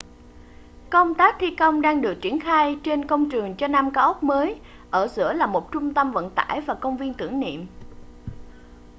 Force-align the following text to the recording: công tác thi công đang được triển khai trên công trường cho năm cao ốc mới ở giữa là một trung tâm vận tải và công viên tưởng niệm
công 0.89 1.15
tác 1.15 1.35
thi 1.39 1.55
công 1.55 1.81
đang 1.81 2.01
được 2.01 2.13
triển 2.21 2.39
khai 2.39 2.77
trên 2.83 3.07
công 3.07 3.29
trường 3.29 3.55
cho 3.57 3.67
năm 3.67 3.91
cao 3.93 4.07
ốc 4.07 4.23
mới 4.23 4.59
ở 4.91 5.07
giữa 5.07 5.33
là 5.33 5.45
một 5.45 5.71
trung 5.71 5.93
tâm 5.93 6.11
vận 6.11 6.29
tải 6.35 6.61
và 6.61 6.75
công 6.75 6.97
viên 6.97 7.13
tưởng 7.13 7.39
niệm 7.39 7.67